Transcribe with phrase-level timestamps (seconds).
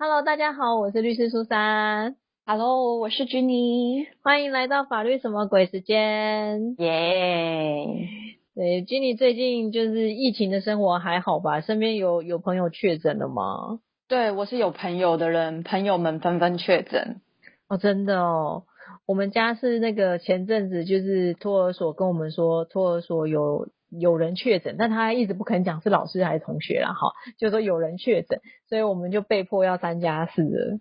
[0.00, 2.14] Hello，大家好，我是律师苏珊。
[2.46, 4.06] Hello，我是 Jenny。
[4.22, 6.76] 欢迎来到法律什么鬼时间。
[6.78, 8.08] 耶、
[8.54, 11.60] 对，Jenny 最近就是疫情的生活还好吧？
[11.62, 13.80] 身边有有朋友确诊了吗？
[14.06, 17.20] 对我是有朋友的人，朋友们纷纷确诊。
[17.66, 18.62] 哦，真的哦。
[19.04, 30.78] 我们家是那个前阵子就是托儿所跟我们说，托儿所有有人确诊，但他一直不肯讲是老师还是同学啦，哈，就说有人确诊，所以我们就被迫要三加四了。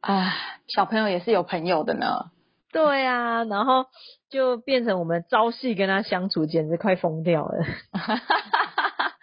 [0.00, 0.32] 啊，
[0.66, 2.30] 小朋友也是有朋友的呢。
[2.72, 3.86] 对啊，然后
[4.28, 7.64] 就变成我们朝夕跟他相处，简直快疯掉了。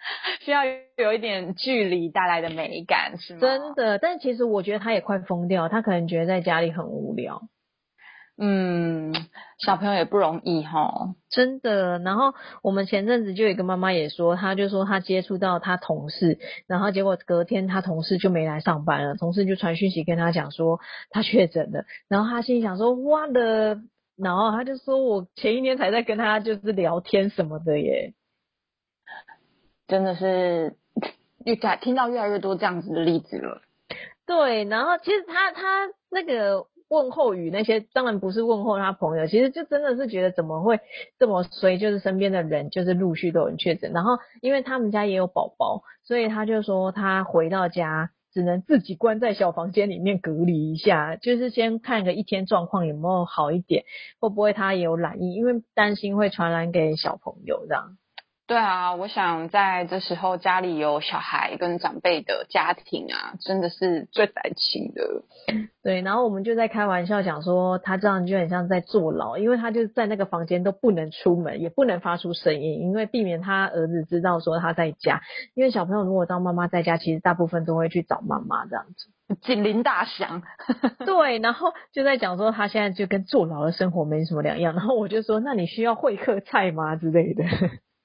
[0.40, 0.62] 需要
[0.96, 3.40] 有一点距离带来的美感，是吗？
[3.40, 7.42] 真的，但其实我觉得他也快疯掉，他可能觉得在家里很无聊。
[8.38, 9.14] 嗯，
[9.58, 11.14] 小朋友也不容易哈。
[11.30, 23.80] 真的，然后我们前阵子就有一个妈妈也说，她就说她接触到她同事，然后结果隔天她同事就没来上班了，同事就传讯息跟她讲说她确诊了，然后她心里想说哇的，
[24.16, 28.12] 然后她就说我前一天才在跟她就是聊天什么的耶，
[29.88, 30.76] 真的是
[31.46, 33.62] 越来听到越来越多这样子的例子了。
[34.26, 36.66] 对，然后其实她她那个。
[36.88, 40.80] 问候语那些当然不是问候他朋友，其实就真的是觉得怎么会
[41.18, 53.84] 这么衰，就是身边的人就是陆续都有人确诊，然后因为他们家也有宝宝，所以他就说他回到家只能自己关在小房间里面隔离一下，就是先看个一天状况有没有好一点，
[54.20, 57.96] 会不会他也有染疫，因为担心会传染给小朋友这样。
[58.46, 65.24] 对啊，我想在这时候家里有小孩跟长辈的家庭啊，真的是最担心的。
[65.82, 75.22] 对，然后我们就在开玩笑讲说，他这样就很像在坐牢，因为他就在那个房间都不能出门，也不能发出声音，因为避免他儿子知道说他在家。
[75.54, 79.10] 因为小朋友如果当妈妈在家，其实大部分都会去找妈妈这样子，
[79.42, 80.42] 警铃大响。
[81.04, 84.72] 对，然后就在讲说他现在就跟坐牢的生活没什么两样。
[84.74, 87.44] 然后我就说，那你需要会客菜吗之类的？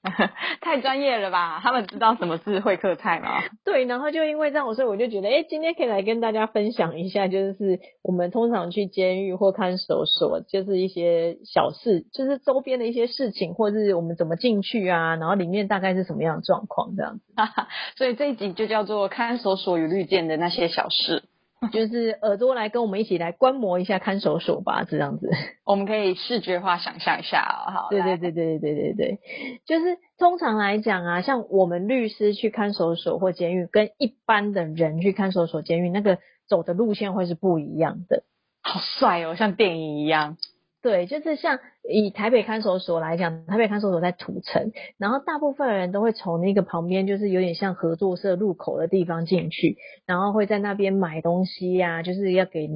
[0.60, 1.60] 太专业了吧？
[1.62, 3.42] 他们知道什么是会客菜吗？
[3.64, 17.22] 对，然后就因为这样，所以我就觉得，哎，今天可以来跟大家分享一下，就是我们通常去监狱或看守所，就是一些小事，就是周边的一些事情，或是我们怎么进去啊，然后里面大概是什么样的状况这样子。
[17.96, 21.22] 所以这一集就叫做看守所与绿箭的那些小事。
[21.72, 25.30] 就是耳朵来跟我们一起来观摩一下看守所吧，这样子。
[25.64, 27.88] 我们可以视觉化想象一下哦，好。
[27.90, 29.18] 对对对对对对对，
[29.64, 36.18] 就是通常来讲啊，像我们律师去看守所或监狱，跟一般的人去看守所、监狱，那个
[36.48, 38.24] 走的路线会是不一样的。
[38.62, 40.36] 好帅哦，像电影一样。
[40.82, 52.68] 对，就是像以台北看守所来讲，台北看守所在土城，然后大部分人都会从那个旁边，就是有点像合作社入口的地方进去，然后会在那边买东西呀、啊，就是要给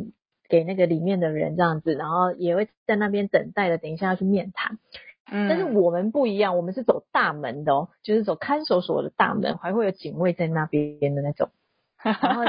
[0.49, 4.79] 给那个里面的人这样子，然后也会在那边等待的，等一下要去面谈。
[5.29, 11.51] 嗯，但是我们不一样，我们是走大门的哦，就是走看守所的大门，还会有警卫在那边的那种。
[12.01, 12.45] 然后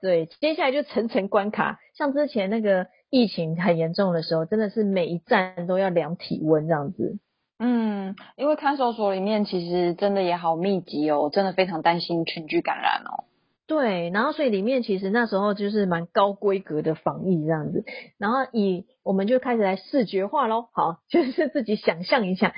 [0.00, 2.86] 对，接下来就层层关卡，像之前那个。
[3.12, 7.18] 疫情很严重的时候，真的是每一站都要量体温这样子。
[7.58, 13.24] 嗯，因为看守所里面其实真的也好密集哦，真的非常担心群聚感染哦。
[13.66, 17.84] 对，然后所以里面其实那时候就是蛮高规格的防疫这样子，
[18.16, 22.54] 然后以我们就开始来视觉化喽，好，就是自己想象一下。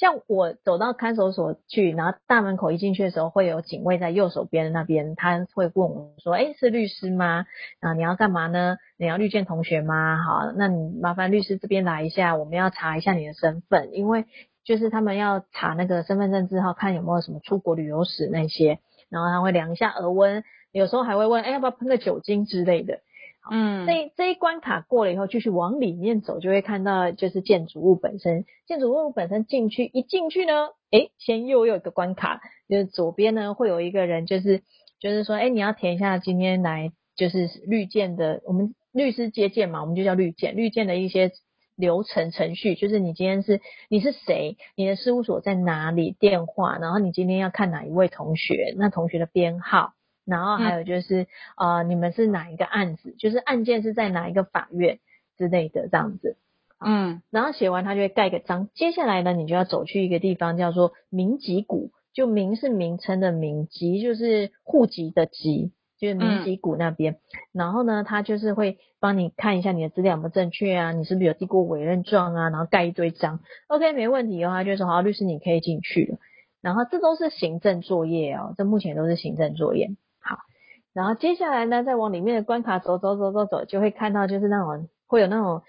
[0.00, 7.44] 像我走到看守所去，然后大门口一进去的时候，会有警卫在右手边的那边，他会问我说：“哎，是律师吗？
[7.80, 8.78] 啊，你要干嘛呢？
[8.96, 10.16] 你要绿箭同学吗？
[10.24, 14.24] 好，那你麻烦律师这边来一下，我们要查一下你的身份，因为
[14.64, 18.78] 就是他们要查那个身份证字号，看有没有什么出国旅游史那些，
[19.10, 23.00] 然后他会量一下额温，有时候还会问：哎，要不要喷个酒精之类的。”
[23.48, 28.44] 嗯，这这一关卡过了以后，继续往里面走，就会看到就是建筑物本身。
[28.66, 34.62] 建筑物本身进去一进去呢，诶，先又有一个关卡，就是左边呢会有一个人，就是
[34.98, 41.32] 就是说，诶，你要填一下今天来就是绿建的，我们律师接见嘛，我们就叫绿建，绿建的一些
[41.76, 49.94] 流程程序，就是你今天是你是谁，你的事务所在哪里，电话，然后你今天要看哪一位同学，那同学的编号。
[50.30, 53.14] 然后还有就是，嗯、呃，你们是哪一个案子？
[53.18, 55.00] 就是案件是在哪一个法院
[55.36, 56.36] 之类的这样子。
[56.78, 58.68] 嗯，然后写完他就会盖个章。
[58.72, 67.14] 接下来呢，你就要走去一个地方叫做民籍谷，就名是名称的名，籍就是户籍的籍，就是民籍股那边。
[67.14, 67.18] 嗯、
[67.52, 73.40] 然后呢，他就是会帮你看一下你的资料有没有正确啊，你是不是有递过委任状啊，然后盖一堆章。
[73.66, 76.18] OK，没问题的话，就说好，律师你可以进去了。
[76.62, 79.90] 然后这都是行政作业哦，这目前都是行政作业。
[80.92, 85.62] 然后接下来呢，再往里面的关卡走走走走走，就会看到就是那种会有那种，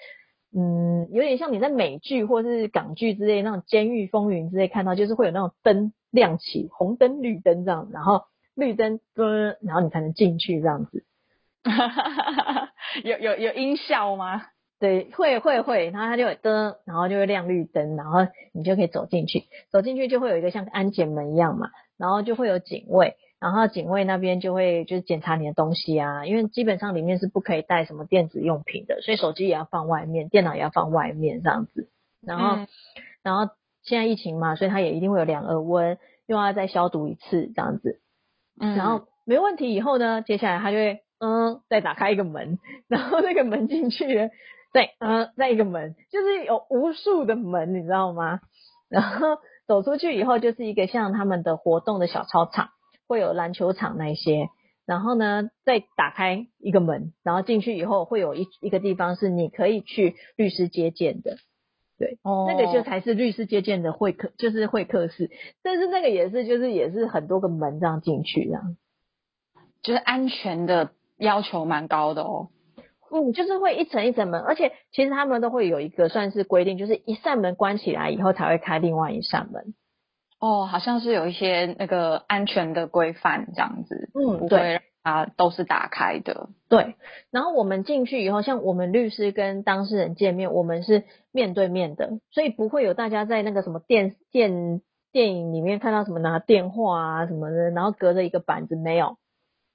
[0.55, 8.23] 嗯，有点像你在美剧或是港剧之类那种监狱风云之类看到，就是会有那种灯亮起，红灯绿灯这样，然后
[8.55, 11.05] 绿灯噔，然后你才能进去这样子。
[13.03, 14.43] 有有有音效吗？
[14.79, 18.21] 对，会会会，然后它就会灯，然后就会亮绿灯，然后
[18.51, 19.43] 你就可以走进去。
[19.71, 31.89] 走进去就会有一个像安检门一样嘛，然后就会有警卫，然后警卫那边就会就是检查你的东西啊，因为基本上里面是不可以带什么电子用品的，所以手机也要放外面，电脑也要放外面这样子。
[32.21, 32.67] 然后，
[33.23, 33.51] 然后
[33.81, 35.97] 现在疫情嘛，所以它也一定会有量额温，
[36.27, 37.99] 又要再消毒一次这样子。
[38.59, 44.29] 嗯，然后没问题以后呢，接下来他就会嗯再打开一个门， 然后那个门进去。
[44.73, 48.39] 再嗯，再一个门，就是有无数的门，你知道吗？
[48.87, 52.69] 然后走出去以后，就是一个像他们的活动的小操场，
[53.11, 54.47] 会有篮球场那些。
[54.85, 61.35] 然后呢，再打开一个门，然后进去以后，会有一一个地方是你可以去律师接见的。
[61.97, 65.29] 对，哦，那个就才是律师接见的会客，就是会客室。
[65.61, 68.77] 但是那个也是，就是也是很多个门这样进去，这样，
[69.83, 72.49] 就是安全的要求蛮高的哦。
[73.11, 79.73] 嗯，就是会一层一层门，而且其实他们都会有一个算是规定，就是一扇门关起来以后才会开另外一扇门。
[80.41, 84.09] 哦，好像是有一些那个安全的规范这样子。
[84.15, 86.49] 嗯，对，啊，都是打开的。
[86.67, 86.95] 对，
[87.29, 99.17] 然后我们进去以后，像我们律师跟当事人见面，我们是面对面的，所以不会有大家在那个什么电电电影里面看到什么拿电话啊什么的，然后隔着一个板子没有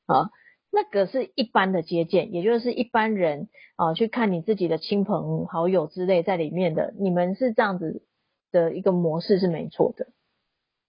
[0.07, 0.31] 啊。
[0.73, 8.03] 那个是一般的接见，也就是一般人啊去看你自己的亲朋好友之类在里面的，你们是这样子
[8.51, 10.09] 的一个模式是没错的。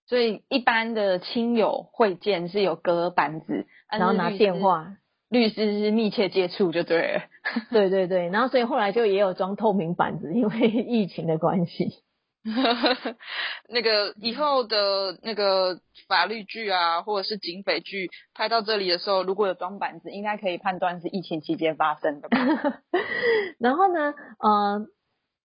[0.08, 4.96] 所以一般的亲友会见是有隔板子，然后拿电话，
[5.30, 7.22] 律师是密切接触就对了。
[7.72, 12.04] 对对对，然后所以后来就也有装透明板子，因为 疫情的关系。
[13.68, 22.38] 那个以后的那个法律剧啊，或者是警匪剧拍到这里的时候，如果有装板子，应该可以判断是疫情期间发生的吧。
[23.60, 24.86] 然后呢，呃，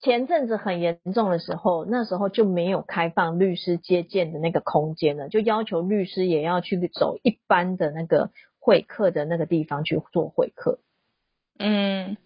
[0.02, 10.80] 前阵子很严重的时候，那时候就没有开放律师接见的那个空间了，就要求律师也要去走一般的那个会客的那个地方去做会客。
[11.58, 12.18] 嗯。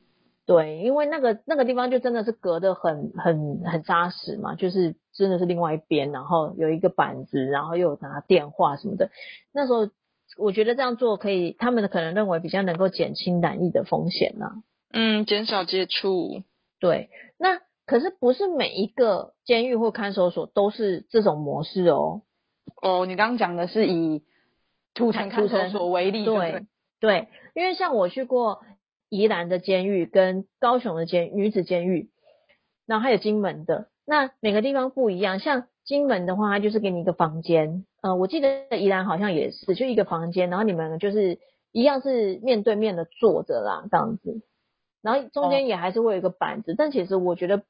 [0.47, 9.11] 对，因为那个那个地方就真的是隔得很很很扎实嘛，就是真的是另外一边，然后有一个板子，然后又有拿电话什么的。
[9.53, 9.91] 那时候
[10.39, 14.63] 我觉得这样做可以，他们可能认为比较能够减轻染疫的风险呢。
[14.93, 16.45] 嗯，减少接触。
[16.81, 22.23] 对，那可是不是每一个监狱或看守所都是这种模式哦。
[22.83, 24.23] 哦，你刚刚讲的是以
[24.95, 26.67] 土城看守所为例，对
[27.01, 28.63] 对，因为像我去过。
[29.09, 32.11] 宜兰的监狱跟高雄的监女子监狱，
[32.87, 35.39] 然后还有金门的，那每个地方不一样。
[35.39, 41.39] 像金门的话，它就是给你一个房间，呃，我记得宜兰好像也是，就一个房间，然后你们就是
[41.71, 44.43] 一样是面对面的坐着啦，这样子，
[45.07, 47.63] 然后中间也还是会有一个板子，但其实我觉得，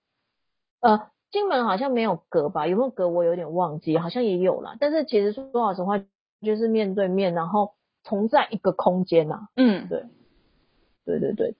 [0.80, 2.66] 呃，金门好像没有隔吧？
[2.66, 3.08] 有没有隔？
[3.08, 4.76] 我有点忘记，好像也有了。
[4.80, 6.02] 但是其实说老实话，
[6.40, 7.74] 就是面对面，然后
[8.04, 9.48] 同在一个空间呐。
[9.54, 10.06] 嗯，对。
[11.04, 11.54] 对对对，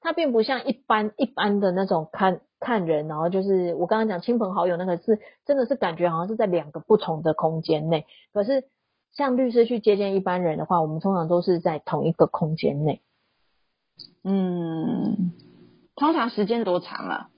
[0.00, 8.06] 它并不像一般一般的那种看看人，然后就是我刚刚讲亲朋好友那个是真的是感觉好像是在两个不同的空间内。
[8.32, 8.64] 可是
[9.12, 13.00] 像律师去接见一般人的话，我们通常都是在同一个空间内。
[14.22, 15.32] 嗯，
[15.96, 17.28] 通常时间多长啊？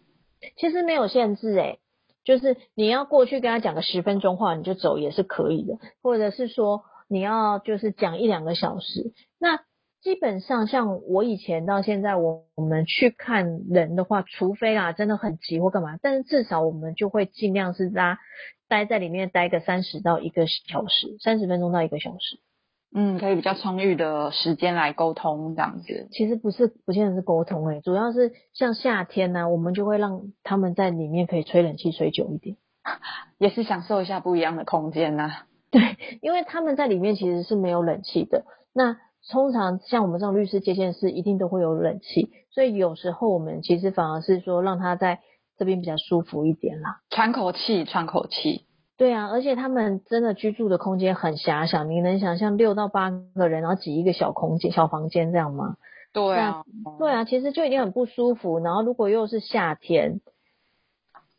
[0.56, 1.80] 其实没有限制诶，
[2.25, 9.60] 就是你要过去跟他讲个十分钟话，你就走也是可以的，或者是说你要就是讲一两个小时，那。
[10.02, 18.16] 基本上，像我以前到现在，我我们去看人的话，除非啦真的很急或干嘛，但是至少我们就会尽量是拉
[18.68, 22.38] 待在里面待个三十到一个小时，三十分钟到一个小时。
[22.99, 26.09] 嗯，可以比较充裕的时间来沟通这样子。
[26.12, 32.57] 其实不是，不见得是沟通诶，主要是像夏天呢，我们就会让他们在里面可以吹冷气吹久一点，
[33.38, 35.43] 也是享受一下不一样的空间呐。
[35.71, 35.83] 对，
[36.23, 38.97] 因为他们在里面其实是没有冷气的，那。
[39.29, 45.19] 通常像我们这种律师接见室，一定都会有冷气，所以有时候我们其实反而是说让他在
[45.59, 48.67] 这边比较舒服一点啦，喘口气，喘口气。
[48.97, 55.76] 对啊，而且他们真的居住的空间很狭小，你能想象六到八个人然后挤一个小空间、小房间这样吗？
[56.12, 56.65] 对啊，
[56.99, 60.21] 对啊，其实就已经很不舒服，然后如果又是夏天，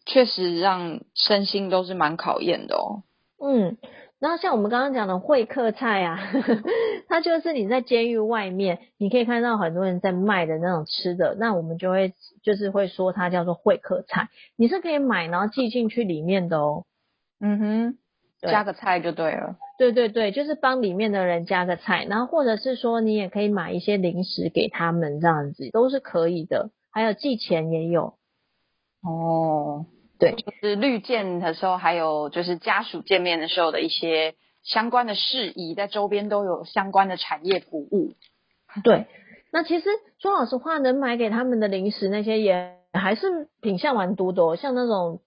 [0.06, 3.04] 确实让身心都是蛮考验的哦。
[3.40, 3.78] 嗯。
[4.20, 6.18] 然后像我们刚刚讲的会客菜啊，
[7.08, 16.86] 它就是你在监狱外面，你可以看到很多人在卖的那种吃的，那我们就会就是会说它叫做会客菜，你是可以买然后寄进去里面的哦。
[17.40, 17.98] 嗯哼，
[18.42, 19.56] 加个菜就对了。
[19.78, 26.72] 对对对，就是帮里面的人加个菜，然后或者是说你也可以买一些零食给他们，这样子都是可以的。
[26.92, 28.16] 还有寄钱也有，
[29.04, 29.86] 哦，
[30.18, 38.14] 对就是绿见的时候，还有就是家属见面的时候的一些相关的事宜，在周边都有相关的产业服务。
[38.84, 39.06] 对。
[39.52, 39.86] 那其实
[40.20, 45.27] 说老实话，能买给他们的零食那些也还是品相蛮多的哦，像那种不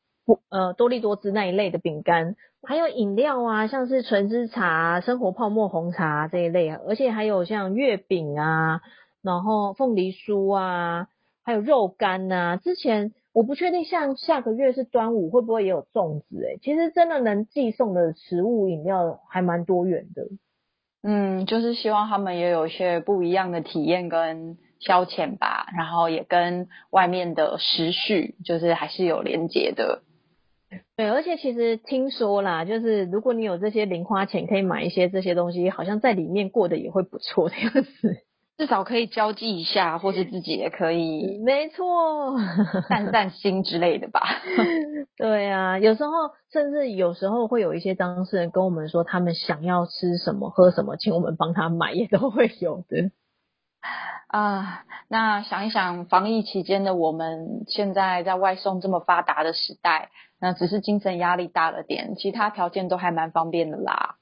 [0.50, 8.80] 呃多利多汁那一类的饼干，还有饮料啊，像是纯芝茶、生活泡沫红茶这一类啊，而且还有像月饼啊，
[9.22, 11.08] 然后凤梨酥啊，
[11.44, 16.36] 还有肉干呐、之前我不确定，像下个月是端午，会不会也有粽子？
[16.42, 20.26] 诶，其实真的能寄送的食物饮料还蛮多元的。
[21.02, 30.02] 嗯，就是希望他们也有一些不一样的体验跟消遣吧，然后也跟外面的时序就是还是有连接的。
[30.96, 38.16] 对，而且其实听说啦，就是如果你有这些零花钱，可以买一些这些东西，好像在里面过得也会不错的样子。
[38.60, 42.36] 至少可以交际一下，或是自己也可以没错，
[42.90, 44.20] 散散心之类的吧。
[45.16, 46.10] 对啊，有时候
[46.52, 53.10] 甚至有时候会有一些当事人跟我们说，他们想要吃什么、喝什么，请我们帮他买，也都会有的。
[54.28, 60.10] 啊，那想一想，防疫期间的我们，现在在外送这么发达的时代，
[60.40, 64.16] 那只是精神压力大了点，其他条件都还蛮方便的啦。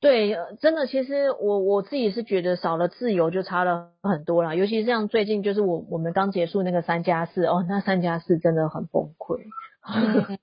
[0.00, 4.54] 对，真的，其实我我自己是觉得少了自由就差了很多啦。
[4.54, 9.40] 尤其是像最近就是我我们刚结束那个三加四哦，那三加四真的很崩溃。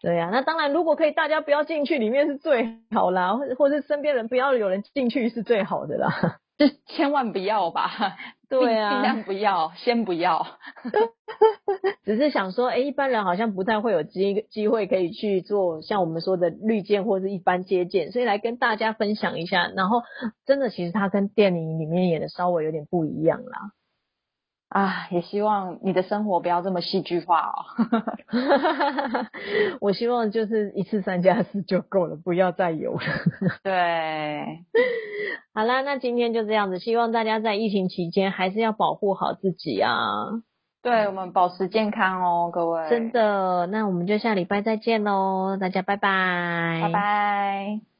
[0.00, 6.38] 对呀、那当然，如果可以，大家不要进去，里面是最好啦，或或是身边人不要有人进去是最好的啦。
[6.58, 8.16] 就 千万不要吧，
[8.48, 10.44] 对啊尽尽量不要，先不要。
[12.04, 19.68] 只是想说，哎，一般人好像不太会有机机会可以去做像我们说的绿箭或是一般接见，所以来跟大家分享一下。
[19.68, 20.02] 然后，
[20.44, 23.70] 真的其实它跟电影里面演的稍微有点不一样啦。
[24.68, 27.54] 啊，也希望你的生活不要这么戏剧化哦。
[29.80, 33.00] 我希望就是一次三加四就够了，不要再有了。
[33.64, 34.64] 对，
[35.54, 39.94] 好啦，那今天就这样子，希望大家在疫情期间还是要保护好自己啊，
[40.82, 42.90] 对我们保持健康哦，各位。
[42.90, 43.66] 真的。
[43.68, 47.97] 那我们就下礼拜再见喽，大家拜拜，拜拜。